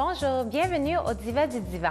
[0.00, 1.90] Bonjour, bienvenue au Diva du Divan.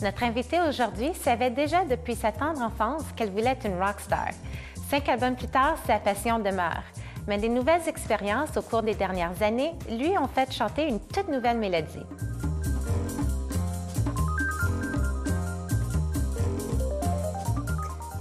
[0.00, 4.28] Notre invitée aujourd'hui savait déjà depuis sa tendre enfance qu'elle voulait être une rockstar.
[4.88, 6.84] Cinq albums plus tard, sa passion demeure.
[7.26, 11.26] Mais les nouvelles expériences au cours des dernières années lui ont fait chanter une toute
[11.26, 12.06] nouvelle mélodie.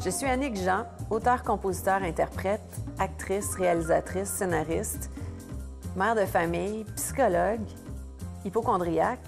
[0.04, 5.12] Je suis Annick Jean, auteure, compositeur, interprète, actrice, réalisatrice, scénariste,
[5.96, 7.62] mère de famille, psychologue,
[8.48, 9.20] hypochondriaque,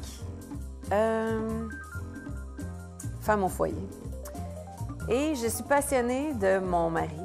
[0.91, 1.67] euh,
[3.21, 3.87] femme au foyer.
[5.07, 7.19] Et je suis passionnée de mon mari,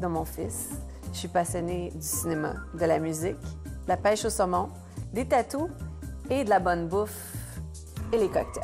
[0.00, 0.70] de mon fils.
[1.12, 4.68] Je suis passionnée du cinéma, de la musique, de la pêche au saumon,
[5.12, 5.68] des tatous
[6.28, 7.34] et de la bonne bouffe
[8.12, 8.62] et les cocktails.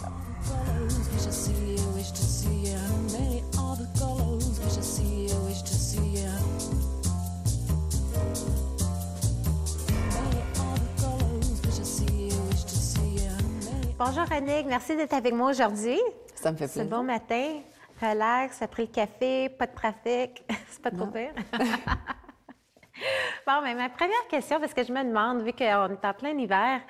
[13.99, 15.99] Bonjour Annick, merci d'être avec moi aujourd'hui.
[16.35, 16.97] Ça me fait C'est plaisir.
[16.99, 17.61] bon matin,
[18.01, 21.33] relax, après le café, pas de trafic, c'est pas trop pire.
[23.47, 26.37] bon, mais ma première question, parce que je me demande, vu qu'on est en plein
[26.37, 26.81] hiver,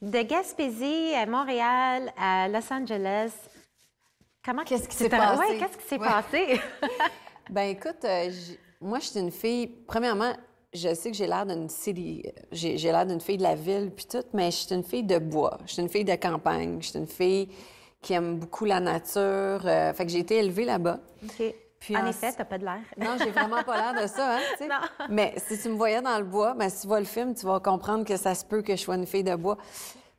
[0.00, 3.32] de Gaspésie à Montréal à Los Angeles,
[4.44, 5.38] comment Qu'est-ce qui c'est s'est passé?
[5.38, 6.08] Ouais, qu'est-ce qui s'est Ouais.
[6.08, 6.60] passé?
[7.50, 8.30] Ben écoute, euh,
[8.80, 9.66] moi, je suis une fille.
[9.88, 10.32] Premièrement,
[10.74, 12.22] je sais que j'ai l'air d'une city.
[12.52, 15.18] J'ai l'air d'une fille de la ville, puis tout, mais je suis une fille de
[15.18, 15.58] bois.
[15.66, 16.78] Je suis une fille de campagne.
[16.80, 17.48] Je suis une fille
[18.02, 19.62] qui aime beaucoup la nature.
[19.64, 20.98] euh, fait que j'ai été élevée là-bas.
[21.24, 21.54] OK.
[21.80, 22.80] Puis en en- effet, t'as pas de l'air.
[22.96, 24.40] Non, j'ai vraiment pas l'air de ça, hein.
[24.68, 25.06] Non.
[25.10, 27.46] Mais si tu me voyais dans le bois, ben, si tu vois le film, tu
[27.46, 29.56] vas comprendre que ça se peut que je sois une fille de bois.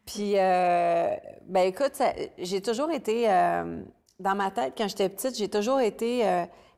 [0.05, 1.09] Puis, euh,
[1.45, 2.02] ben écoute,
[2.38, 3.81] j'ai toujours été, euh,
[4.20, 6.23] dans ma tête, quand j'étais petite, j'ai toujours été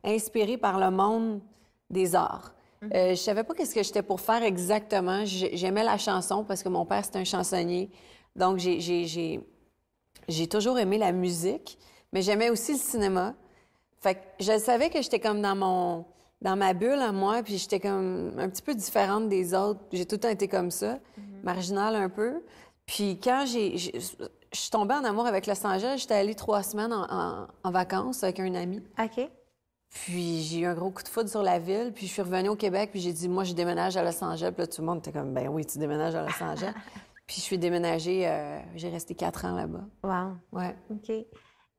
[0.04, 1.42] inspirée par le monde
[1.90, 2.54] des arts.
[2.84, 5.24] Euh, je savais pas qu'est-ce que j'étais pour faire exactement.
[5.26, 7.92] J'ai- J'aimais la chanson parce que mon père, c'était un chansonnier.
[8.36, 9.40] Donc, j'ai- j'ai- j'ai
[10.28, 11.78] j'ai toujours aimé la musique,
[12.14, 13.34] mais j'aimais aussi le cinéma.
[14.02, 16.06] Fait que je savais que j'étais comme dans mon
[16.42, 19.80] dans ma bulle à moi, puis j'étais comme un petit peu différente des autres.
[19.92, 20.98] J'ai tout le temps été comme ça,
[21.44, 22.42] marginale un peu.
[22.88, 26.64] Puis quand j'ai, j'ai- je suis tombée en amour avec Los Angeles, j'étais allée trois
[26.64, 28.82] semaines en, en- en vacances avec un ami.
[29.00, 29.30] OK.
[29.92, 32.50] Puis j'ai eu un gros coup de foudre sur la ville, puis je suis revenue
[32.50, 34.52] au Québec, puis j'ai dit, moi, je déménage à Los Angeles.
[34.54, 36.74] Puis là, tout le monde était comme, ben oui, tu déménages à Los Angeles.
[37.28, 39.84] puis je suis déménagée, euh, j'ai resté quatre ans là-bas.
[40.04, 40.38] Wow.
[40.54, 40.76] Ouais.
[40.90, 41.10] OK.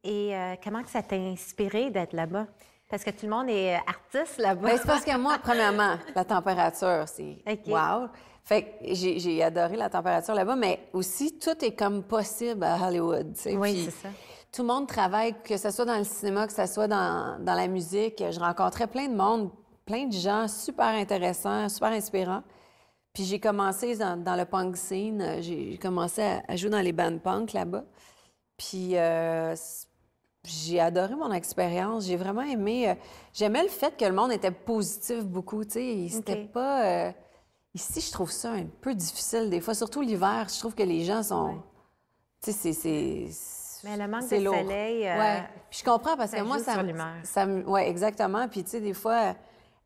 [0.04, 2.46] Et euh, comment que ça t'a inspiré d'être là-bas?
[2.90, 4.68] Parce que tout le monde est euh, artiste là-bas.
[4.68, 7.66] Ben, c'est parce que moi, premièrement, la température, c'est OK.
[7.68, 8.08] wow.
[8.44, 12.76] Fait que j'ai j'ai adoré la température là-bas, mais aussi, tout est comme possible à
[12.86, 13.32] Hollywood.
[13.34, 13.56] tu sais.
[13.56, 14.08] Oui, Puis c'est ça.
[14.52, 17.54] Tout le monde travaille, que ce soit dans le cinéma, que ce soit dans, dans
[17.54, 18.22] la musique.
[18.30, 19.50] Je rencontrais plein de monde,
[19.86, 22.42] plein de gens super intéressants, super inspirants.
[23.14, 25.40] Puis j'ai commencé dans, dans le punk scene.
[25.40, 27.84] J'ai commencé à, à jouer dans les bands punk là-bas.
[28.58, 29.54] Puis euh,
[30.44, 32.04] j'ai adoré mon expérience.
[32.04, 32.90] J'ai vraiment aimé.
[32.90, 32.94] euh,
[33.32, 35.64] J'aimais le fait que le monde était positif beaucoup.
[35.64, 36.84] Tu sais, c'était pas.
[36.84, 37.12] euh,
[37.74, 40.46] Ici, je trouve ça un peu difficile des fois, surtout l'hiver.
[40.52, 41.46] Je trouve que les gens sont.
[41.46, 41.56] Ouais.
[42.44, 43.28] Tu sais, c'est.
[43.84, 44.56] Mais le manque c'est de lourd.
[44.56, 45.42] soleil, euh, Ouais.
[45.70, 46.82] Puis je comprends parce ça que moi, ça, sur
[47.24, 47.64] ça me.
[47.68, 48.48] Ouais, exactement.
[48.48, 49.34] Puis tu sais, des fois.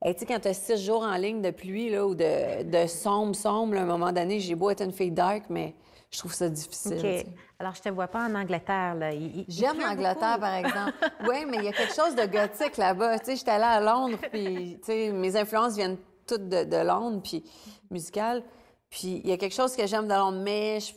[0.03, 2.63] hey, tu sais, quand tu as six jours en ligne de pluie là, ou de,
[2.63, 5.75] de sombre, sombre, à un moment donné, j'ai beau être une fille dark, mais
[6.11, 6.95] je trouve ça difficile.
[6.95, 6.99] OK.
[6.99, 7.27] tu sais.
[7.59, 9.11] Alors, je te vois pas en Angleterre, là.
[9.49, 10.93] J'aime l'Angleterre, par exemple.
[11.29, 13.19] Oui, mais il y a quelque chose de gothique là-bas.
[13.21, 15.97] Tu sais, j'étais allée à Londres, puis, tu sais, mes influences viennent
[16.27, 17.45] toutes de, de Londres, puis
[17.91, 18.43] musicales.
[18.91, 20.93] Puis, il y a quelque chose que j'aime de Londres, mais je,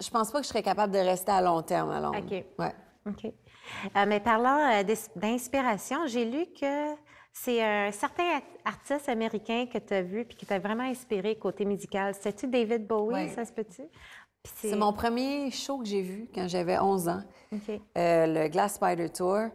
[0.00, 2.18] je pense pas que je serais capable de rester à long terme à Londres.
[2.18, 2.44] OK.
[2.58, 2.74] Ouais.
[3.06, 3.24] OK.
[3.96, 4.82] Euh, mais parlant euh,
[5.16, 6.94] d'inspiration, j'ai lu que
[7.32, 11.64] c'est un certain artiste américain que tu as vu puis qui t'a vraiment inspiré côté
[11.64, 12.14] musical.
[12.14, 13.28] C'était-tu David Bowie, Ouais.
[13.28, 13.82] ça se peut-tu?
[14.44, 17.22] C'est mon premier show que j'ai vu quand j'avais 11 ans,
[17.52, 19.48] euh, le Glass Spider Tour.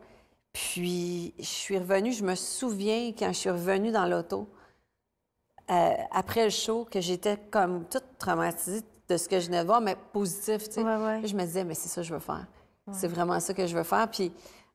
[0.51, 4.47] Puis, je suis revenue, je me souviens quand je suis revenue dans l'auto,
[5.71, 9.65] euh, après le show, que j'étais comme toute traumatisée de ce que je venais de
[9.65, 10.83] voir, mais positif, tu sais.
[10.83, 12.45] Ouais, Je me disais, mais c'est ça que je veux faire.
[12.91, 14.09] C'est vraiment ça que je veux faire.
[14.09, 14.31] Puis,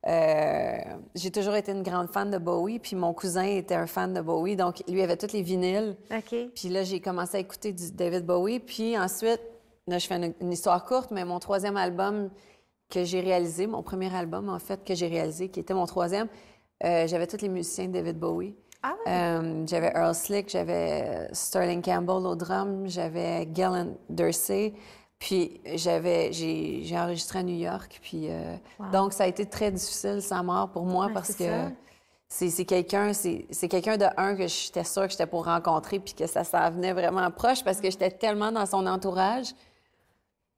[0.07, 0.77] euh,
[1.13, 4.21] j'ai toujours été une grande fan de Bowie, puis mon cousin était un fan de
[4.21, 5.95] Bowie, donc lui avait tous les vinyles.
[6.55, 8.59] Puis là, j'ai commencé à écouter du David Bowie.
[8.59, 9.41] Puis ensuite,
[9.87, 12.29] là, je fais une, une histoire courte, mais mon troisième album
[12.89, 16.27] que j'ai réalisé, mon premier album, en fait, que j'ai réalisé, qui était mon troisième,
[16.83, 18.55] euh, j'avais tous les musiciens de David Bowie.
[18.81, 18.95] Ah?
[19.07, 24.73] Euh, j'avais Earl Slick, j'avais Sterling Campbell au drum, j'avais Galen Dursey.
[25.19, 27.99] Puis j'avais, j'ai, j'ai enregistré à New York.
[28.01, 28.55] Puis euh,
[28.93, 31.71] donc ça a été très difficile sa mort pour moi Ouais, parce que ça.
[32.29, 35.99] c'est, c'est quelqu'un, c'est, c'est quelqu'un de un que j'étais sûre que j'étais pour rencontrer
[35.99, 39.47] puis que ça s'en venait vraiment proche parce que j'étais tellement dans son entourage.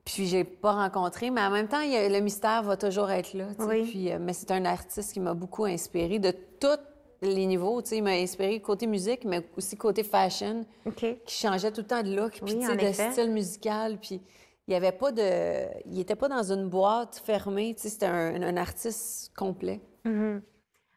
[0.06, 3.10] Puis j'ai pas rencontré, mais en même temps, il y a- le mystère va toujours
[3.10, 3.46] être là.
[3.60, 3.84] Oui.
[3.90, 6.78] Puis, euh, mais c'est un artiste qui m'a beaucoup inspiré de tous
[7.22, 7.82] les niveaux.
[7.82, 7.98] tu sais.
[7.98, 11.06] Il m'a inspiré côté musique, mais aussi côté fashion, OK.
[11.26, 13.12] qui changeait tout le temps de look, puis Oui, de effet.
[13.12, 13.98] style musical.
[14.00, 14.22] Puis
[14.68, 17.74] il y avait pas de, il était pas dans une boîte fermée.
[17.76, 19.82] tu sais, C'était un, un artiste complet.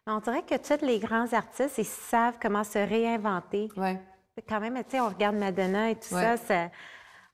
[0.07, 3.69] On dirait que tous les grands artistes, ils savent comment se réinventer.
[3.77, 4.01] Ouais.
[4.49, 6.23] Quand même, tu sais, on regarde Madonna et tout Ouais.
[6.23, 6.71] ça, ça...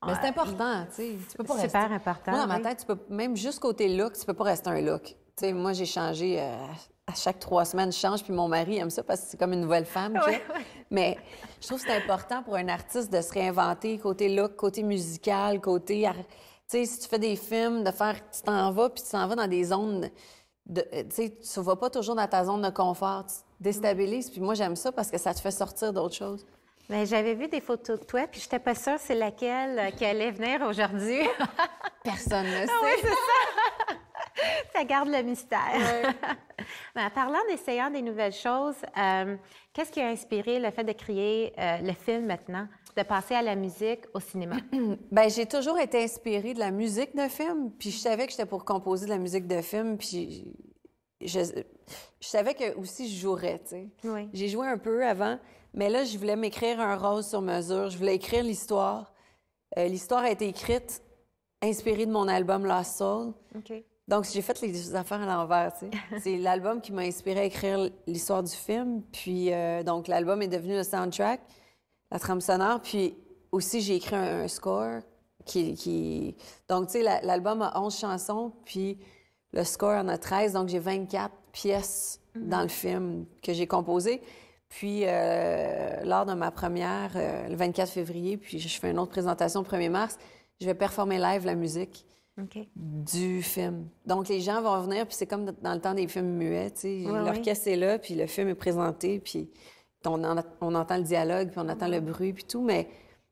[0.07, 1.17] Mais c'est important, tu sais.
[1.31, 4.15] Tu peux pas Super important, Moi, dans ma tête, tu peux, même juste côté look,
[4.15, 5.03] tu peux pas rester un look.
[5.05, 6.57] Tu sais, moi, j'ai changé euh,
[7.11, 9.53] à chaque trois semaines, je change, puis mon mari aime ça parce que c'est comme
[9.53, 10.15] une nouvelle femme.
[10.15, 10.65] Ouais, ouais.
[10.91, 11.19] Mais
[11.61, 15.61] je trouve que c'est important pour un artiste de se réinventer côté look, côté musical,
[15.61, 16.09] côté.
[16.13, 16.15] Tu
[16.67, 18.17] sais, si tu fais des films, de faire.
[18.31, 20.11] Tu t'en vas, puis tu t'en vas dans des zones.
[20.67, 23.25] De, euh, tu sais, tu vas pas toujours dans ta zone de confort.
[23.27, 26.47] Tu déstabilises, puis moi, j'aime ça parce que ça te fait sortir d'autres choses.
[26.89, 30.05] Mais j'avais vu des photos de toi, puis j'étais pas sûre c'est laquelle euh, qui
[30.05, 31.21] allait venir aujourd'hui.
[32.03, 32.73] Personne ne sait.
[32.83, 33.15] oui, c'est ça.
[34.73, 36.15] ça garde le mystère.
[36.95, 39.37] Mais en parlant d'essayant des nouvelles choses, euh,
[39.73, 42.67] qu'est-ce qui a inspiré le fait de créer euh, le film maintenant,
[42.97, 44.57] de passer à la musique au cinéma?
[45.11, 48.47] Ben, j'ai toujours été inspirée de la musique de film, puis je savais que j'étais
[48.47, 50.55] pour composer de la musique de film, puis
[51.21, 53.89] je, je savais que aussi je jouerais, tu sais.
[54.05, 54.29] Oui.
[54.33, 55.39] J'ai joué un peu avant,
[55.75, 59.13] mais là, je voulais m'écrire un rôle sur mesure, je voulais écrire l'histoire.
[59.79, 61.03] Euh, l'histoire a été écrite
[61.63, 63.35] inspirée de mon album Lost Soul.
[63.55, 63.73] OK.
[64.11, 66.19] Donc, j'ai fait les affaires à l'envers, tu sais.
[66.21, 69.03] C'est l'album qui m'a inspiré à écrire l'histoire du film.
[69.13, 71.41] Puis, euh, donc, l'album est devenu le soundtrack,
[72.11, 72.81] la trame sonore.
[72.83, 73.17] Puis,
[73.53, 75.01] aussi, j'ai écrit un, un score
[75.47, 75.75] qui...
[75.75, 76.37] qui-
[76.69, 78.99] Donc, tu sais, la- l'album a 11 chansons, puis
[79.53, 80.53] le score en a 13.
[80.55, 84.21] Donc, j'ai 24 pièces dans le film que j'ai composées.
[84.69, 89.11] Puis, euh, lors de ma première, euh, le 24 février, puis je fais une autre
[89.13, 90.17] présentation le 1er mars,
[90.61, 92.07] je vais performer live la musique
[92.77, 93.89] Du film.
[94.07, 96.81] Donc, les gens vont venir, puis c'est comme dans le temps des films muets, tu
[96.81, 97.05] sais.
[97.07, 99.51] Ouais, L'orchestre est là, puis le film est présenté, puis
[100.07, 102.89] on, en- on entend le dialogue, puis on entend le bruit, puis tout, mais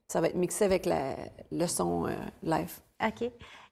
[0.07, 1.15] ça va être mixé avec la-
[1.51, 2.11] le son euh,
[2.43, 2.79] live.
[3.05, 3.29] OK.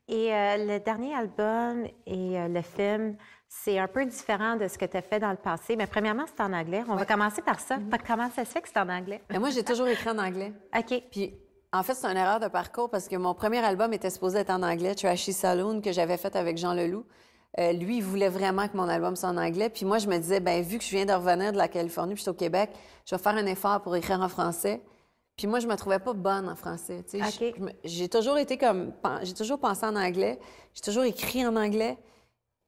[0.10, 3.18] Et euh, le dernier album et euh, le film,
[3.50, 5.75] c'est un peu différent de ce que tu as fait dans le passé.
[5.75, 6.83] Mais premièrement, c'est en anglais.
[6.88, 7.78] On va commencer par ça.
[7.92, 9.22] Fait que Comment ça se fait que c'est en anglais?
[9.30, 10.54] Mais moi, j'ai toujours écrit en anglais.
[10.78, 11.04] OK.
[11.12, 11.33] Puis,
[11.74, 14.50] en fait, c'est une erreur de parcours parce que mon premier album était supposé être
[14.50, 17.06] en anglais, Trashy Saloon, que j'avais fait avec Jean Leloup.
[17.60, 19.69] Euh, lui, il voulait vraiment que mon album soit en anglais.
[19.69, 22.14] Puis moi, je me disais, ben vu que je viens de revenir de la Californie,
[22.14, 22.69] puis je suis au Québec,
[23.06, 24.81] je vais faire un effort pour écrire en français.
[25.36, 27.04] Puis moi, je me trouvais pas bonne en français.
[27.84, 28.94] J'ai toujours été comme,
[29.24, 30.40] j'ai toujours pensé en anglais,
[30.74, 31.98] j'ai toujours écrit en anglais.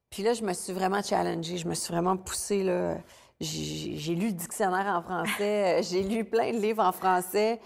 [0.10, 2.98] Puis là, je me suis vraiment challengée, je me suis vraiment poussée là.
[3.40, 7.60] J'ai lu le dictionnaire en français, j'ai lu plein de livres en français.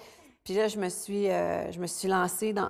[0.44, 2.70] Puis là, je me suis, euh, je me suis lancée dans,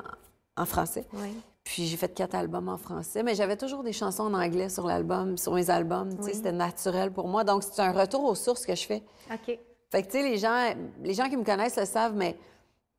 [0.56, 1.06] en français.
[1.14, 1.36] Oui.
[1.64, 4.86] Puis j'ai fait quatre albums en français, mais j'avais toujours des chansons en anglais sur
[4.86, 6.10] l'album, sur mes albums.
[6.22, 6.32] Oui.
[6.34, 7.44] C'était naturel pour moi.
[7.44, 9.04] Donc, c'est un retour aux sources que je fais.
[9.32, 9.58] OK.
[9.90, 10.74] Fait que, tu sais, les gens,
[11.04, 12.36] les gens qui me connaissent le savent, mais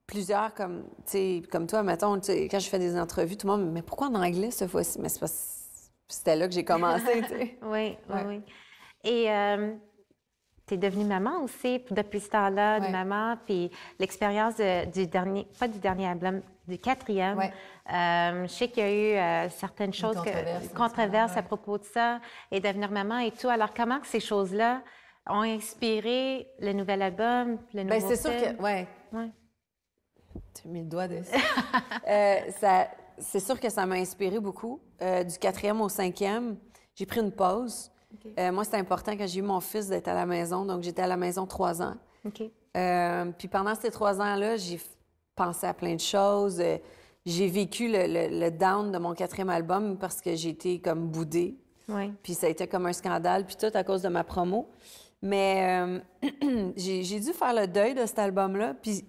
[0.06, 0.84] plusieurs, comme,
[1.50, 4.08] comme toi, mettons, quand je fais des entrevues, tout le monde me dit, mais pourquoi
[4.08, 4.98] en anglais cette fois-ci?
[5.00, 5.32] Mais c'est parce
[6.08, 7.58] que c'était là que j'ai commencé, tu sais.
[7.62, 8.40] Oui, oui, oui.
[9.04, 9.28] Et
[10.66, 15.46] tu es devenue maman aussi depuis ce temps-là, de maman, puis l'expérience de- du dernier,
[15.58, 17.36] pas du dernier album, du quatrième.
[17.36, 17.52] Ouais.
[17.92, 21.38] Euh, je sais qu'il y a eu euh, certaines choses, que, controverses ouais.
[21.38, 23.48] à propos de ça et devenir maman et tout.
[23.48, 24.80] Alors, comment que ces choses-là
[25.28, 28.86] ont inspiré le nouvel album, le nouveau Ben, c'est sûr que, ouais,
[30.54, 31.30] tu as mis le doigt dessus.
[32.08, 34.80] Euh, ça- c'est sûr que ça m'a inspiré beaucoup.
[35.00, 36.56] Du quatrième au cinquième,
[36.94, 37.90] j'ai pris une pause.
[38.38, 41.02] Euh, moi, c'était important quand j'ai eu mon fils d'être à la maison, donc j'étais
[41.02, 41.94] à la maison trois ans.
[42.76, 44.80] Euh, puis pendant ces trois ans-là, j'ai
[45.36, 46.60] pensé à plein de choses.
[46.60, 46.78] Euh,
[47.26, 51.08] j'ai vécu le, le- le down de mon quatrième album parce que j'ai été comme
[51.08, 51.56] boudée.
[52.22, 54.68] Puis ça a été comme un scandale, puis tout à cause de ma promo.
[55.22, 55.80] Mais
[56.22, 58.74] euh, j'ai dû faire le deuil de cet album-là.
[58.74, 59.04] Puis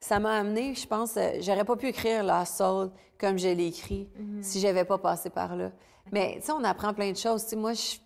[0.00, 3.66] ça m'a amené, je pense, euh, j'aurais pas pu écrire La Soul comme je l'ai
[3.68, 4.08] écrit
[4.42, 5.70] si j'avais pas passé par là.
[6.12, 7.42] Mais tu sais, on apprend plein de choses.
[7.42, 7.96] Sais, moi, je-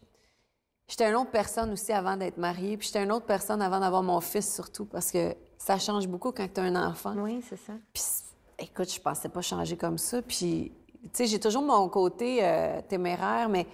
[0.89, 4.03] j'étais une autre personne aussi avant d'être mariée, puis j'étais une autre personne avant d'avoir
[4.03, 7.15] mon fils surtout, parce que ça change beaucoup quand tu as un enfant.
[7.19, 7.75] Oui, c'est ça.
[7.93, 8.03] Puis,
[8.59, 10.23] écoute, je pensais pas changer comme ça.
[10.23, 13.67] Puis, tu sais, j'ai toujours mon côté euh, téméraire, mais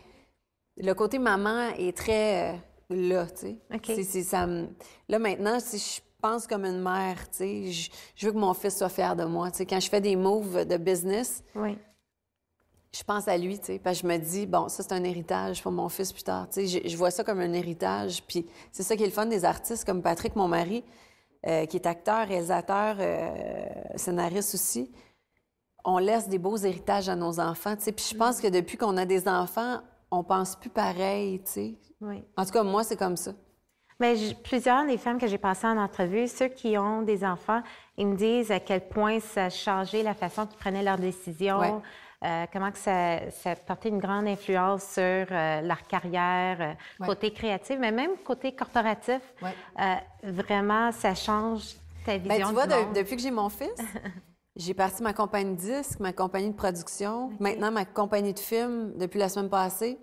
[0.76, 2.56] le côté maman est très euh,
[2.90, 3.56] là, tu
[3.86, 4.02] sais.
[4.04, 4.68] C'est- ça me-
[5.08, 8.54] Là, maintenant, si je pense comme une mère, tu sais, je, je veux que mon
[8.54, 9.50] fils soit fier de moi.
[9.50, 11.78] Tu sais, quand je fais des moves de business, Oui.
[12.96, 15.02] Je pense à lui, tu sais, parce que je me dis, bon, ça, c'est un
[15.04, 16.48] héritage pour mon fils plus tard.
[16.48, 18.22] Tu sais, je, je vois ça comme un héritage.
[18.26, 20.84] Puis c'est ça qui est le fun des artistes comme Patrick, mon mari,
[21.46, 24.92] euh, qui est acteur, réalisateur, euh, scénariste aussi.
[25.84, 27.92] on laisse des beaux héritages à nos enfants, tu sais.
[27.92, 31.74] Puis je pense que depuis qu'on a des enfants, on pense plus pareil, tu sais.
[32.00, 32.24] Oui.
[32.36, 33.32] En tout cas, moi, c'est comme ça.
[34.00, 37.62] Mais j- plusieurs des femmes que j'ai passées en entrevue, ceux qui ont des enfants,
[37.96, 41.58] ils me disent à quel point ça a changé la façon qu'ils prenaient leurs décisions,
[41.58, 41.72] Ouais.
[42.24, 46.72] Euh, comment que ça, ça a porté une grande influence sur euh, leur carrière, euh,
[47.00, 47.06] Ouais.
[47.08, 49.20] côté créatif, mais même côté corporatif.
[49.42, 49.54] Ouais.
[50.22, 51.74] Vraiment, ça change
[52.06, 52.94] ta vision Ben, tu vois, du de- monde.
[52.94, 53.68] depuis que j'ai mon fils,
[54.56, 58.92] j'ai parti ma compagnie de disques, ma compagnie de production, maintenant ma compagnie de films
[58.96, 59.98] depuis la semaine passée.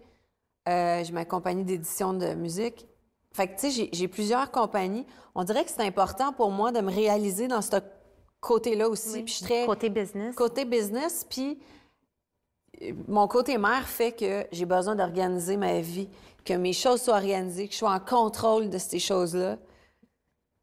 [0.67, 2.85] J'ai ma compagnie d'édition de musique.
[3.33, 5.05] Fait que, tu sais, j'ai- plusieurs compagnies.
[5.35, 7.77] On dirait que c'est important pour moi de me réaliser dans ce
[8.41, 9.13] côté-là aussi.
[9.13, 9.23] Oui.
[9.23, 10.35] Puis je suis très Côté business.
[10.35, 11.59] côté business, puis
[13.07, 16.09] mon côté mère fait que j'ai besoin d'organiser ma vie,
[16.45, 19.57] que mes choses soient organisées, que je sois en contrôle de ces choses-là.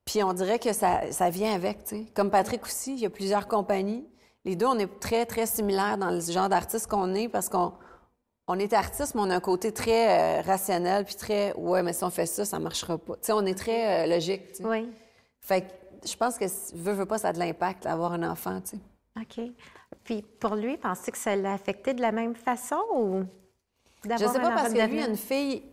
[0.05, 2.07] Puis on dirait que ça, ça vient avec, tu sais.
[2.15, 4.07] Comme Patrick aussi, il y a plusieurs compagnies.
[4.45, 7.75] Les deux, on est très, très similaires dans le genre d'artiste qu'on est parce qu'on
[8.47, 11.93] on est artiste, mais on a un côté très euh, rationnel, puis très, ouais, mais
[11.93, 13.15] si on fait ça, ça marchera pas.
[13.17, 14.43] Tu sais, on est très euh, logique.
[14.61, 14.89] Oui.
[15.43, 18.61] Fait que je pense que, veux, veux pas, ça a de l'impact, avoir un enfant,
[18.63, 18.83] tu sais.
[19.21, 19.53] OK.
[20.09, 23.25] Puis pour lui, penses-tu que ça l'a affecté de la même façon ou
[24.09, 25.65] Je sais pas, parce que lui, a une fille,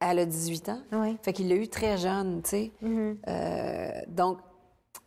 [0.00, 0.80] elle a 18 ans.
[0.92, 1.16] Oui.
[1.22, 2.72] Fait qu'il l'a eu très jeune, tu sais.
[2.82, 3.16] Mhm.
[3.26, 4.36] Euh, donc,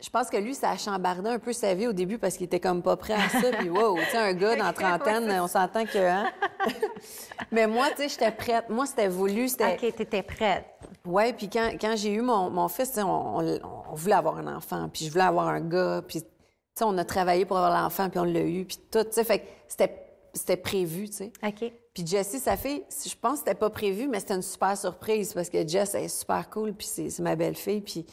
[0.01, 2.45] je pense que lui, ça a chambardé un peu sa vie au début parce qu'il
[2.47, 3.51] était comme pas prêt à ça.
[3.59, 5.99] Puis, wow, tu sais, un gars dans la trentaine, on s'entend que.
[5.99, 6.31] Hein?
[7.51, 8.69] Mais moi, tu sais, j'étais prête.
[8.69, 9.49] Moi, c'était voulu.
[9.49, 9.73] C'était.
[9.73, 10.65] OK, tu étais prête.
[11.05, 13.59] Ouais, puis quand, quand j'ai eu mon, mon fils, on, on-
[13.91, 16.23] on voulait avoir un enfant, puis je voulais avoir un gars, puis
[16.75, 19.23] sais, on a travaillé pour avoir l'enfant, puis on l'a eu, puis tout, tu sais,
[19.23, 21.31] fait que c'était, c'était prévu, tu sais.
[21.45, 21.71] OK.
[21.93, 25.33] Puis Jessie, sa fille, je pense que c'était pas prévu, mais c'était une super surprise
[25.33, 28.05] parce que Jess, elle est super cool, puis c'est, c'est ma belle-fille, puis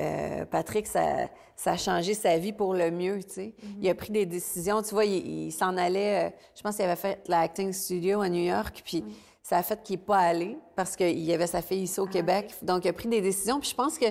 [0.00, 3.54] euh, Patrick, ça, ça a changé sa vie pour le mieux, tu sais.
[3.80, 6.84] Il a pris des décisions, tu vois, il, il s'en allait, euh, je pense qu'il
[6.84, 9.04] avait fait l'acting studio à New York, puis
[9.42, 12.06] ça a fait qu'il n'est pas allé parce qu'il y avait sa fille ici au
[12.06, 12.54] Québec.
[12.60, 14.04] Donc, il a pris des décisions, puis je pense que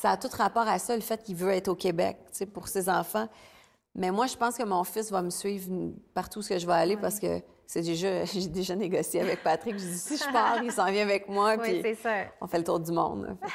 [0.00, 2.46] ça a tout rapport à ça, le fait qu'il veut être au Québec, tu sais,
[2.46, 3.26] pour ses enfants.
[3.96, 5.72] Mais moi, je pense que mon fils va me suivre
[6.14, 9.76] partout où je vais aller parce que c'est déjà, j'ai déjà négocié avec Patrick.
[9.76, 12.14] Je dis, si je pars, il s'en vient avec moi, Oui, puis c'est ça.
[12.40, 13.36] on fait le tour du monde.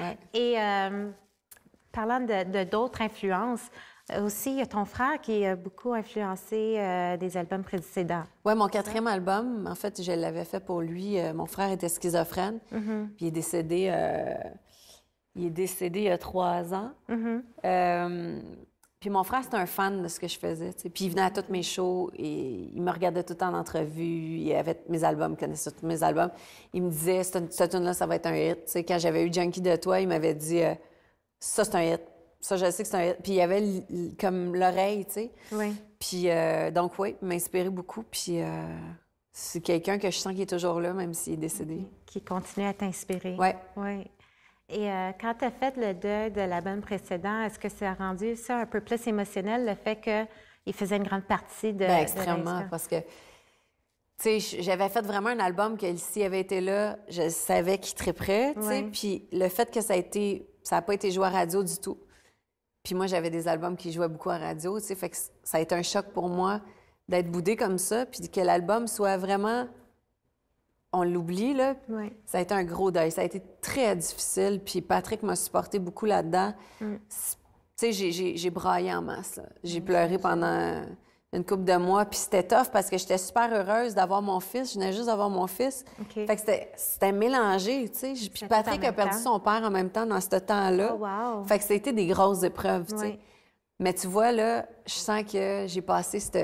[0.00, 0.16] Ouais.
[0.32, 1.10] Et euh,
[1.92, 3.68] parlant de d'autres influences,
[4.10, 8.24] euh, aussi, il y a ton frère qui a beaucoup influencé euh, des albums précédents.
[8.44, 11.18] Ouais, mon quatrième album, en fait, je l'avais fait pour lui.
[11.20, 12.80] Euh, mon frère était schizophrène, puis
[13.20, 13.92] il est décédé.
[15.38, 16.90] Il est décédé il y a trois ans.
[17.64, 18.40] Euh,
[19.00, 20.70] puis mon frère, c'était un fan de ce que je faisais.
[20.92, 23.58] Puis il venait à tous mes shows et il me regardait tout le temps en
[23.58, 24.38] entrevue.
[24.38, 26.30] Il avait mes albums, il connaissait tous mes albums.
[26.72, 28.76] Il me disait, cette, tune-là, ça va être un hit.
[28.88, 30.74] Quand j'avais eu Junkie de toi, il m'avait dit, euh,
[31.38, 32.00] ça, c'est un hit.
[32.40, 33.18] Ça, je sais que c'est un hit.
[33.22, 33.62] Puis il y avait
[34.18, 35.30] comme l'oreille, tu sais.
[35.52, 35.76] Oui.
[36.00, 38.02] Puis euh, donc, oui, il m'a inspiré beaucoup.
[38.02, 38.50] Puis euh,
[39.32, 41.86] c'est quelqu'un que je sens qui est toujours là, même s'il est décédé.
[42.04, 43.36] Qui continue à t'inspirer.
[43.36, 43.56] Ouais.
[44.70, 47.94] Et euh, quand tu as fait le deuil de l'album précédent, est-ce que ça a
[47.94, 51.78] rendu ça un peu plus émotionnel, le fait qu'il faisait une grande partie de.
[51.78, 52.68] De extrêmement, l'inspiration?
[52.70, 57.30] parce que, tu sais, j'avais fait vraiment un album que s'il avait été là, je
[57.30, 58.82] savais qu'il triperait, tu sais.
[58.92, 61.78] Puis le fait que ça a été, ça n'a pas été joué à radio du
[61.78, 61.98] tout.
[62.82, 64.94] Puis moi, j'avais des albums qui jouaient beaucoup à radio, tu sais.
[64.94, 66.60] Fait que ça a été un choc pour moi
[67.08, 69.66] d'être boudé comme ça, puis que l'album soit vraiment,
[70.92, 71.74] on l'oublie, là.
[71.88, 72.12] Oui.
[72.24, 73.10] Ça a été un gros deuil.
[73.10, 74.60] Ça a été très difficile.
[74.64, 76.54] Puis Patrick m'a supporté beaucoup là-dedans.
[77.08, 77.36] C'est-
[77.80, 79.38] Tu sais, j'ai- braillé en masse.
[79.62, 80.82] J'ai pleuré pendant
[81.32, 82.06] une couple de mois.
[82.06, 84.72] Puis c'était tough parce que j'étais super heureuse d'avoir mon fils.
[84.72, 85.84] Je venais juste d'avoir mon fils.
[86.26, 88.12] Fait que c'était- c'était mélangé, tu sais.
[88.14, 89.34] Puis C'était Patrick a perdu temps.
[89.34, 90.96] son père en même temps dans ce temps-là.
[90.98, 91.04] Oh,
[91.38, 91.44] wow.
[91.44, 93.18] Fait que été des grosses épreuves, tu sais.
[93.78, 96.32] Mais tu vois, là, je sens que j'ai passé cette...
[96.32, 96.40] Tu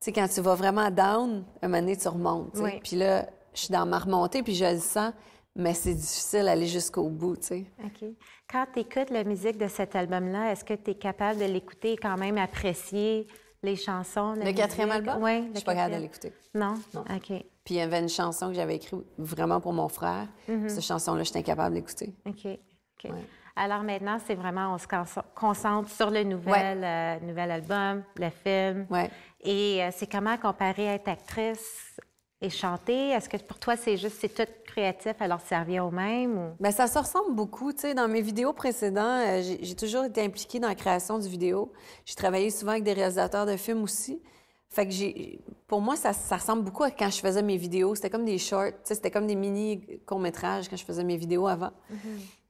[0.00, 2.56] sais, quand tu vas vraiment down, un moment donné, tu remontes.
[2.58, 2.80] Oui.
[2.82, 5.12] Puis là, je suis dans ma remontée, puis je le sens,
[5.56, 7.66] mais c'est difficile d'aller jusqu'au bout, tu sais.
[7.84, 8.08] OK.
[8.50, 11.92] Quand tu écoutes la musique de cet album-là, est-ce que tu es capable de l'écouter
[11.92, 13.26] et quand même apprécier
[13.62, 14.34] les chansons?
[14.34, 15.48] la Le quatrième album, Oui.
[15.52, 16.32] je suis pas capable de l'écouter.
[16.54, 16.74] Non?
[16.94, 17.00] Non.
[17.02, 17.26] OK.
[17.64, 20.26] Puis il y avait une chanson que j'avais écrite vraiment pour mon frère.
[20.48, 20.68] Mm-hmm.
[20.68, 22.14] Cette chanson-là, j'étais incapable d'écouter.
[22.24, 22.46] OK.
[22.46, 23.10] OK.
[23.12, 23.24] Ouais.
[23.56, 28.30] Alors maintenant, c'est vraiment, on se conce- concentre sur le nouvel, euh, nouvel album, le
[28.30, 28.86] film.
[28.88, 29.10] Ouais.
[29.40, 31.98] Et euh, c'est comment comparer à être actrice
[32.40, 33.10] et chanter?
[33.10, 36.38] Est-ce que pour toi, c'est juste, c'est tout créatif, alors ça revient au même?
[36.38, 36.50] Ou...
[36.60, 37.72] Ben, ça se ressemble beaucoup.
[37.72, 41.28] Tu sais, dans mes vidéos précédentes, euh, j'ai toujours été impliquée dans la création du
[41.28, 41.72] vidéo.
[42.04, 44.22] J'ai travaillé souvent avec des réalisateurs de films aussi.
[44.70, 47.94] Fait que j'ai, pour moi, ça, ça ressemble beaucoup à quand je faisais mes vidéos.
[47.94, 51.16] C'était comme des shorts, tu sais, c'était comme des mini courts-métrages quand je faisais mes
[51.16, 51.72] vidéos avant.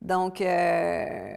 [0.02, 1.34] Donc, euh,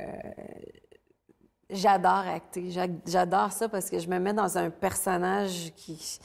[1.69, 2.71] j'adore acter.
[2.71, 6.19] J'a- J'adore ça parce que je me mets dans un personnage qui,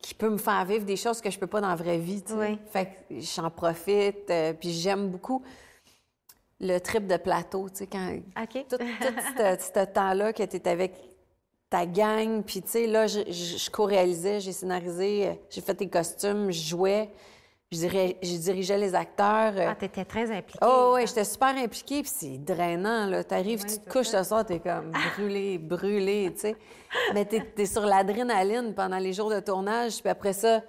[0.00, 2.22] qui peut me faire vivre des choses que je peux pas dans la vraie vie.
[2.22, 2.38] tu sais.
[2.38, 2.58] Oui.
[2.70, 4.30] Fait que j'en profite.
[4.30, 5.42] euh, puis j'aime beaucoup
[6.60, 7.68] le trip de plateau.
[7.70, 8.14] Tu sais, quand
[8.68, 10.94] tout, ce, temps-là que tu es avec
[11.68, 15.74] ta gang, puis tu sais, là, je, je, je co-réalisais, j'ai scénarisé, euh, j'ai fait
[15.74, 17.08] tes costumes, je jouais,
[17.72, 19.52] je, dirais, je dirigeais les acteurs.
[19.56, 20.58] euh, Ah, t'étais très impliquée.
[20.62, 23.22] Oh oui, j'étais super impliquée, puis c'est drainant, là.
[23.22, 26.56] T'arrives, tu te couches ce soir, t'es comme brûlé, brûlé, tu sais.
[27.14, 30.62] Mais t'es es sur l'adrénaline pendant les jours de tournage, puis après ça,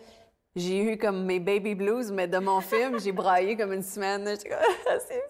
[0.55, 4.27] j'ai eu comme mes baby blues, mais de mon film, j'ai braillé comme une semaine.
[4.29, 5.24] J'étais comme, Ah, c'est.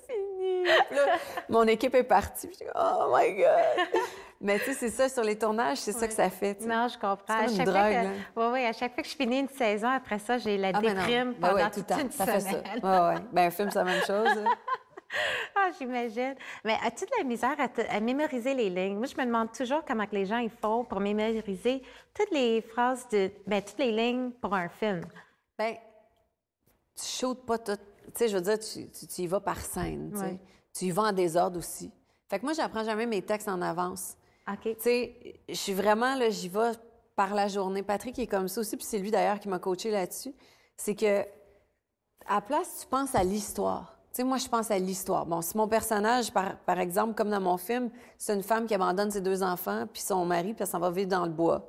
[0.63, 1.05] Puis là,
[1.49, 4.01] mon équipe est partie, puis j'étais comme, oh my God.
[4.43, 6.59] Mais tu sais, c'est ça, sur les tournages, c'est ça que ça fait.
[6.61, 7.17] Non, je comprends.
[7.43, 8.03] À chaque drogue, fois
[8.35, 10.69] que, ouais, ouais, à chaque fois que je finis une saison, après ça, j'ai la
[10.69, 11.99] Ah, ben déprime Ben pendant ouais, tout le toute temps.
[11.99, 12.49] une Ça fait ça.
[12.49, 12.63] semaine.
[12.83, 13.21] Ouais.
[13.31, 14.35] Ben, un film, c'est la même chose.
[14.35, 14.49] là.
[15.53, 16.35] Ah, j'imagine.
[16.63, 18.95] Mais as-tu de la misère à, te- à mémoriser les lignes?
[18.95, 22.61] Moi, je me demande toujours comment que les gens ils font pour mémoriser toutes les
[22.61, 25.01] phrases de, ben, toutes les lignes pour un film.
[25.57, 25.75] Ben,
[26.95, 27.77] tu shootes pas tout.
[28.13, 30.11] Tu sais, je veux dire, tu, tu- tu y vas par scène.
[30.13, 30.23] tu sais.
[30.25, 30.39] Ouais.
[30.73, 31.91] Tu y vas en désordre aussi.
[32.29, 34.15] Fait que moi, j'apprends jamais mes textes en avance.
[34.47, 34.61] OK.
[34.63, 36.71] Tu sais, je suis vraiment, là, j'y vais
[37.15, 37.83] par la journée.
[37.83, 40.33] Patrick est comme ça aussi, puis c'est lui d'ailleurs qui m'a coaché là-dessus.
[40.77, 41.21] C'est que,
[42.25, 43.97] à la place, tu penses à l'histoire.
[44.13, 45.25] Tu sais, moi, je pense à l'histoire.
[45.25, 48.73] Bon, si mon personnage, par, par exemple, comme dans mon film, c'est une femme qui
[48.73, 51.65] abandonne ses deux enfants, puis son mari, puis elle s'en va vivre dans le bois.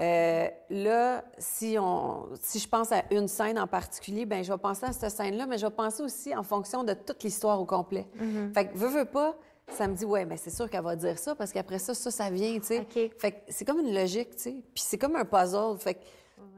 [0.00, 4.58] Euh, là, si, on, si je pense à une scène en particulier, ben je vais
[4.58, 7.66] penser à cette scène-là, mais je vais penser aussi en fonction de toute l'histoire au
[7.66, 8.06] complet.
[8.54, 9.36] Fait que, veux, veux pas,
[9.68, 12.10] ça me dit, ouais, mais c'est sûr qu'elle va dire ça, parce qu'après ça, ça,
[12.10, 12.80] ça vient, tu sais.
[12.80, 13.10] OK.
[13.18, 14.56] Fait que c'est comme une logique, tu sais.
[14.74, 15.76] Puis c'est comme un puzzle.
[15.78, 16.00] Fait que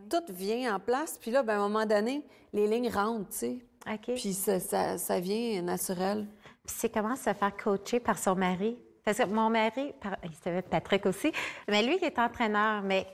[0.09, 2.23] tout vient en place, puis là, ben, à un moment donné,
[2.53, 3.59] les lignes rentrent, tu sais.
[3.93, 4.15] OK.
[4.15, 6.29] Puis ça, ça, ça vient naturel.
[6.65, 8.79] Puis c'est comment se faire coacher par son mari?
[9.05, 11.33] Parce que mon mari, par- il s'appelle Patrick aussi,
[11.67, 13.05] mais lui, il est entraîneur, mais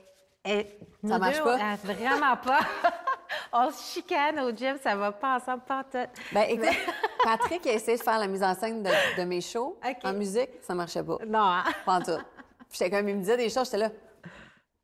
[0.47, 0.63] euh,
[1.03, 1.57] nous marche deux, pas?
[1.61, 2.59] ah, vraiment pas.
[3.53, 6.09] on se chicane au gym, ça va pas ensemble, pas en tout.
[6.31, 6.67] Ben écoute,
[7.23, 10.49] Patrick a essayé de faire la mise en scène de, de mes shows en musique,
[10.61, 11.17] ça marchait pas.
[11.27, 11.63] Non, hein?
[12.05, 12.11] Tout.
[12.69, 13.89] Puis J'étais comme, il me disait des choses, j'étais là.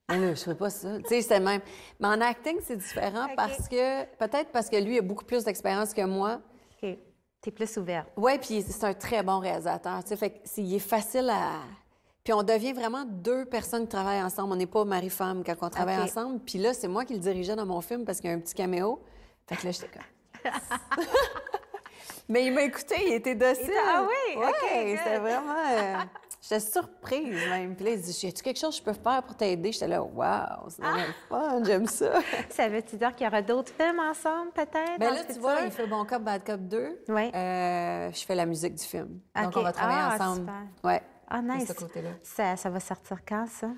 [0.09, 0.97] Mais là, je ferais pas ça.
[0.99, 1.61] Tu sais, c'était le même.
[1.99, 5.93] Mais en acting, c'est différent parce que, peut-être parce que lui a beaucoup plus d'expérience
[5.93, 6.41] que moi.
[6.83, 6.89] OK.
[7.41, 8.07] T'es plus ouverte.
[8.15, 10.03] Oui, puis c'est un très bon réalisateur.
[10.03, 11.59] Tu sais, fait que c'est- il est facile à.
[12.25, 14.51] Puis on devient vraiment deux personnes qui travaillent ensemble.
[14.51, 16.39] On n'est pas mari-femme quand on travaille ensemble.
[16.39, 18.39] Puis là, c'est moi qui le dirigeais dans mon film parce qu'il y a un
[18.39, 18.99] petit caméo.
[19.47, 20.51] Fait que là, j'étais comme.
[22.27, 23.69] Mais il m'a écouté, il était docile.
[23.69, 24.39] Il ah oui?
[24.39, 25.53] Ouais, OK, c'était vraiment.
[25.69, 25.95] euh,
[26.41, 27.75] J'étais surprise même.
[27.75, 30.01] Puis là, il dit As-tu quelque chose que je peux faire pour t'aider J'étais là,
[30.01, 32.13] waouh, c'est vraiment fun, j'aime ça.
[32.49, 34.99] Ça veut-tu dire qu'il y aura d'autres films ensemble, peut-être?
[34.99, 37.03] Dans là, tu vois, il fait Bon Cop, Bad Cop 2.
[37.09, 37.31] Ouais.
[37.35, 39.19] Euh, je fais la musique du film.
[39.39, 40.39] Donc, on va travailler Ah, ensemble.
[40.39, 40.61] super.
[40.83, 41.01] Ouais.
[41.27, 41.67] Ah, de nice.
[41.67, 42.09] ce côté-là.
[42.23, 43.69] Ça, ça va sortir quand, ça?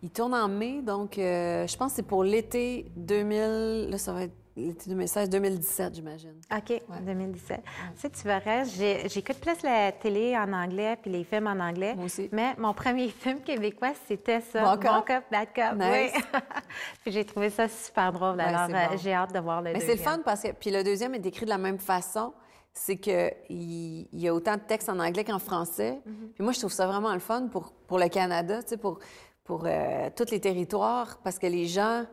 [0.00, 3.88] Il tourne en mai, donc euh, je pense que c'est pour l'été 2000.
[3.90, 6.34] Là, ça va être l'été 2016, 2017, j'imagine.
[6.56, 7.60] OK, 2017.
[7.64, 11.58] Tu sais, tu verrais, j'ai- j'écoute plus la télé en anglais puis les films en
[11.58, 11.94] anglais.
[11.96, 12.28] Moi aussi.
[12.30, 14.62] Mais mon premier film québécois, c'était ça.
[14.76, 15.08] Bon Cop?
[15.32, 15.74] Bad Cop.
[15.78, 16.12] Nice.
[16.14, 16.20] Oui.
[17.02, 18.36] puis j'ai trouvé ça super drôle.
[18.36, 18.96] Ouais, Alors, euh, bon.
[18.98, 20.14] j'ai hâte de voir le Mais c'est le deuxième.
[20.14, 20.52] fun parce que.
[20.52, 22.32] Puis le deuxième est écrit de la même façon.
[22.80, 26.00] C'est qu'il il y a autant de textes en anglais qu'en français.
[26.06, 26.32] Mm-hmm.
[26.34, 28.98] Puis moi, je trouve ça vraiment le fun pour, pour le Canada, tu sais, pour,
[29.44, 32.04] pour euh, tous les territoires, parce que les gens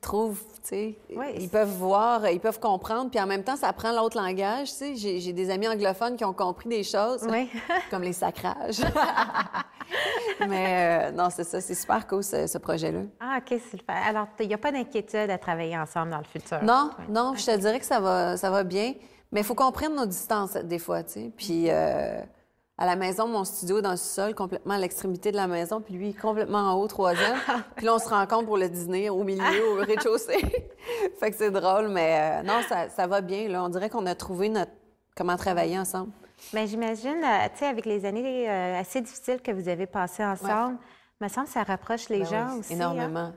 [0.00, 1.22] trouvent, tu sais, Mm.
[1.40, 4.96] Ils peuvent voir, ils peuvent comprendre, puis en même temps, ça apprend l'autre langage, tu
[4.96, 5.20] sais.
[5.20, 7.48] J'ai des amis anglophones qui ont compris des choses, Oui.
[7.90, 8.80] comme les sacrages.
[10.48, 13.00] Mais euh, non, c'est ça, c'est super cool, ce, ce projet-là.
[13.20, 13.94] Ah, OK, c'est le fun.
[14.06, 16.62] Alors, il n'y a pas d'inquiétude à travailler ensemble dans le futur?
[16.62, 17.04] Non, Oui.
[17.08, 18.94] non, je te dirais que ça va, ça va bien.
[19.32, 21.32] Mais il faut qu'on prenne nos distances des fois, tu sais.
[21.36, 22.20] Puis euh,
[22.78, 25.80] à la maison, mon studio est dans le sol, complètement à l'extrémité de la maison,
[25.80, 27.36] puis lui, complètement en haut, troisième.
[27.76, 30.40] puis là, on se rencontre pour le dîner au milieu, au rez-de-chaussée.
[31.20, 33.48] fait que c'est drôle, mais euh, non, ça, ça va bien.
[33.48, 33.64] Là.
[33.64, 34.72] On dirait qu'on a trouvé notre
[35.16, 36.12] comment travailler ensemble.
[36.52, 40.76] Bien, j'imagine, euh, tu sais, avec les années assez difficiles que vous avez passées ensemble,
[41.20, 42.74] me semble que ça rapproche les Ben gens oui, aussi.
[42.74, 42.76] hein?
[42.76, 43.32] énormément,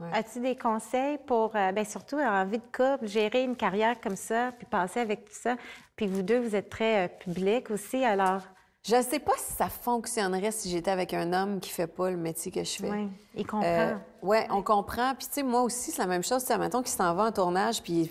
[0.00, 0.08] ouais.
[0.12, 4.16] As-tu des conseils pour, euh, ben, surtout en vie de couple, gérer une carrière comme
[4.16, 5.56] ça, puis passer avec tout ça?
[5.96, 8.40] Puis vous deux, vous êtes très euh, public aussi, alors,
[8.82, 12.10] Je ne sais pas si ça fonctionnerait si j'étais avec un homme qui fait pas
[12.10, 12.90] le métier que je fais.
[12.90, 13.66] oui, il comprend.
[13.66, 15.14] Euh, ouais, on comprend.
[15.14, 16.42] Puis, tu sais, moi aussi, c'est la même chose.
[16.42, 18.10] Tu sais, mettons qu'il s'en va en tournage, puis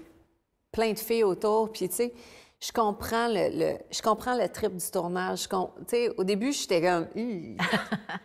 [0.71, 1.71] plein de filles autour.
[1.71, 2.13] Puis, tu sais,
[2.61, 5.47] je comprends le, le- je comprends le trip du tournage.
[5.51, 7.07] Je au début, j'étais comme,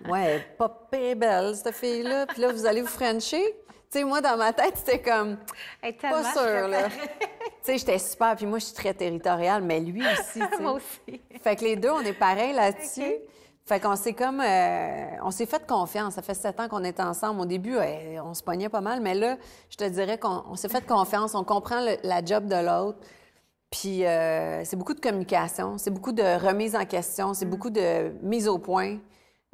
[0.08, 2.26] ouais, pas belle, cette fille-là.
[2.26, 3.44] Puis là, vous allez vous frencher.
[3.90, 5.36] Tu sais, moi, dans ma tête, c'était comme,
[5.82, 6.88] Hey, pas sûr, là.
[7.66, 8.34] j'étais super.
[8.34, 10.40] Puis moi, je suis très territoriale, mais lui aussi.
[10.60, 11.20] Moi aussi.
[11.42, 13.14] Fait que les deux, on est pareils là-dessus.
[13.66, 14.40] Fait qu'on s'est comme.
[14.40, 16.14] euh, on s'est fait confiance.
[16.14, 17.40] Ça fait sept ans qu'on est ensemble.
[17.40, 19.36] Au début, euh, on se pognait pas mal, mais là,
[19.70, 21.34] je te dirais qu'on on s'est fait confiance.
[21.34, 22.98] On comprend le- la job de l'autre.
[23.80, 27.34] Puis euh, c'est beaucoup de communication, c'est beaucoup de remise en question, Mm.
[27.34, 28.98] c'est beaucoup de mise au point.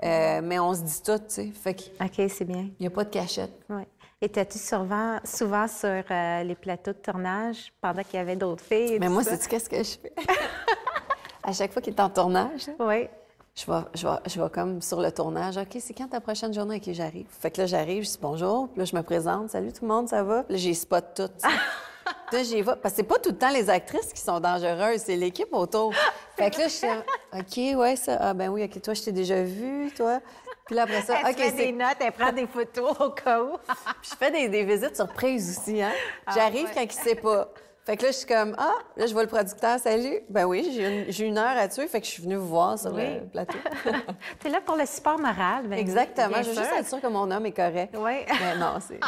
[0.05, 1.47] Euh, mais on se dit tout, tu sais.
[1.55, 2.69] Fait OK, c'est bien.
[2.79, 3.53] n'y a pas de cachette.
[3.71, 3.83] Oui.
[4.21, 8.99] Étais-tu souvent, souvent sur euh, les plateaux de tournage pendant qu'il y avait d'autres filles?
[9.01, 10.13] Mais moi, sais-tu qu'est-ce que je fais?
[11.43, 13.09] à chaque fois qu'il est en tournage, Oui.
[13.55, 15.57] je vais, je, vais, je vais comme sur le tournage.
[15.57, 16.77] OK, c'est quand ta prochaine journée?
[16.77, 17.27] À qui j'arrive?
[17.31, 18.69] Fait que là, j'arrive, je dis bonjour.
[18.69, 19.49] Puis là, je me présente.
[19.51, 20.43] Salut tout le monde, ça va?
[20.45, 21.31] Puis là, j'ai spot tout.
[22.33, 22.77] là, j'y vais.
[22.77, 25.93] Parce que c'est pas tout le temps les actrices qui sont dangereuses, c'est l'équipe autour.
[26.37, 26.89] Fait que là, je suis
[27.33, 28.17] OK, ouais, ça.
[28.21, 30.21] Ah, ben oui, OK, toi, je t'ai déjà vu, toi.
[30.67, 33.57] Puis là, après ça, Elle fait des notes, elle prend des photos au cas où.
[34.03, 35.91] Puis je fais des, des visites surprises aussi, hein.
[36.33, 36.73] J'arrive ouais.
[36.75, 37.49] quand il sait pas.
[37.85, 40.21] Fait que là, je suis comme, ah, là, je vois le producteur, salut.
[40.29, 40.71] Ben oui,
[41.09, 43.15] j'ai une, heure à tuer, fait que je suis venue vous voir sur Oui.
[43.21, 43.59] le plateau.
[44.41, 45.67] Tu es là pour le support moral.
[45.67, 46.37] ben Exactement.
[46.43, 46.63] Je veux sûr.
[46.63, 47.95] juste être sûre que mon homme est correct.
[47.99, 48.25] Oui.
[48.41, 49.01] Mais non, c'est.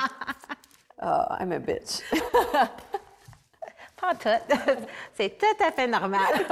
[0.98, 2.00] Ah, I'm a bitch.
[4.02, 4.54] Pas tout.
[5.14, 6.20] c'est tout à fait normal.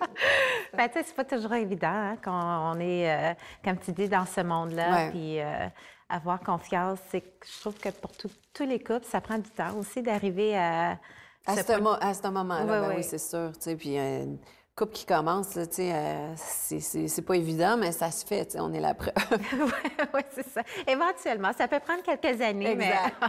[0.76, 4.08] ben, tu sais, c'est pas toujours évident hein, quand on est, euh, comme tu dis,
[4.08, 5.08] dans ce monde-là.
[5.10, 5.66] Puis euh,
[6.08, 9.74] avoir confiance, c'est je trouve que pour tout- tous les couples, ça prend du temps
[9.78, 10.98] aussi d'arriver à.
[11.46, 12.94] À ce, mo- à ce moment-là, Oui, ben oui.
[12.98, 13.50] oui, c'est sûr.
[13.54, 14.38] tu sais, Puis euh, une
[14.76, 18.44] couple qui commence, là, tu sais, euh, c'est- pas évident, mais ça se fait.
[18.46, 19.12] tu sais, On est la preuve.
[20.14, 20.62] oui, c'est ça.
[20.86, 23.14] Éventuellement, ça peut prendre quelques années, Exact.
[23.20, 23.28] mais.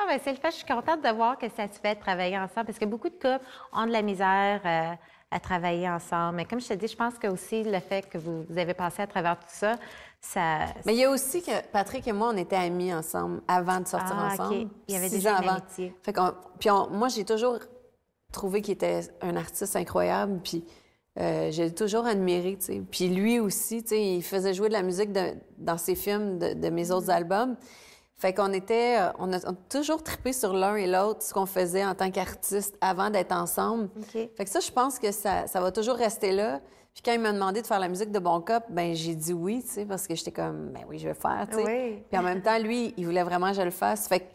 [0.00, 0.50] Ah, ben c'est le fait.
[0.50, 3.08] Je suis contente de voir que ça se fait de travailler ensemble parce que beaucoup
[3.08, 3.40] de couples
[3.72, 4.94] ont de la misère euh,
[5.30, 6.36] à travailler ensemble.
[6.36, 8.74] Mais comme je te dis, je pense que aussi le fait que vous, vous avez
[8.74, 9.76] passé à travers tout ça,
[10.20, 10.58] ça.
[10.86, 13.86] Mais il y a aussi que Patrick et moi, on était amis ensemble avant de
[13.88, 14.68] sortir Ah, ensemble.
[14.88, 15.58] Il y avait déjà une avant.
[15.58, 15.94] amitié.
[16.02, 17.58] Fait qu'on- puis on- moi, j'ai toujours
[18.32, 20.40] trouvé qu'il était un artiste incroyable.
[20.44, 20.64] Puis
[21.18, 22.82] euh, j'ai toujours admiré, tu sais.
[22.88, 26.38] Puis lui aussi, tu sais, il faisait jouer de la musique de- dans ses films
[26.38, 27.56] de, de mes autres albums.
[28.18, 31.32] Fait qu'on était, euh, on a, on a toujours trippé sur l'un et l'autre, ce
[31.32, 33.88] qu'on faisait en tant qu'artiste avant d'être ensemble.
[34.36, 36.60] Fait que ça, je pense que ça, ça va toujours rester là.
[36.92, 39.32] Puis quand il m'a demandé de faire la musique de Bon Cop, ben j'ai dit
[39.32, 41.64] oui, tu sais, parce que j'étais comme, ben oui, je vais faire, tu sais.
[41.64, 42.02] Oui.
[42.10, 44.08] Puis en même temps, lui, il voulait vraiment que je le fasse.
[44.08, 44.26] Fait que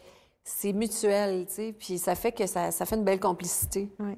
[0.42, 1.74] c'est mutuel, tu sais.
[1.78, 3.90] Puis ça fait que ça, ça fait une belle complicité.
[3.98, 4.16] Oui.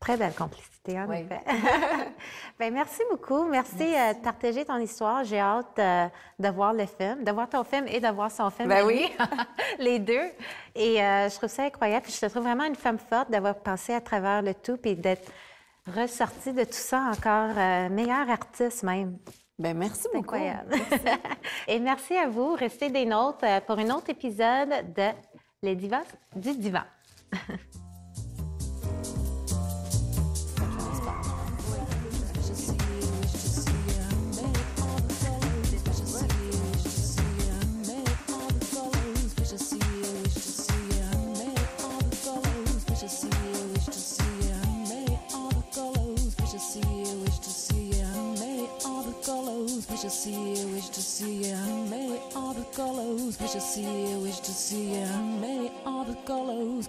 [0.00, 1.18] Très belle complicité, en Oui.
[1.18, 1.40] effet.
[2.58, 3.44] ben, merci beaucoup.
[3.46, 5.24] Merci, euh, de partager ton histoire.
[5.24, 6.06] J'ai hâte euh,
[6.38, 8.68] de voir le film, de voir ton film et de voir son film.
[8.68, 9.10] Ben oui.
[9.78, 10.30] Les deux.
[10.76, 12.04] Et euh, je trouve ça incroyable.
[12.04, 14.94] Puis je te trouve vraiment une femme forte d'avoir passé à travers le tout et
[14.94, 15.30] d'être
[15.94, 19.18] ressortie de tout ça encore euh, meilleure artiste même.
[19.58, 20.36] Ben merci beaucoup.
[20.36, 20.76] Incroyable.
[21.66, 22.54] et merci à vous.
[22.54, 25.08] Restez des nôtres pour un autre épisode de
[25.62, 26.04] Les Divas
[26.36, 26.84] du Divan.
[49.90, 51.56] Wish to see you, wish to see you,
[51.88, 53.40] many all the colors.
[53.40, 55.06] Wish to see you, wish to see you,
[55.40, 56.88] many all the colors.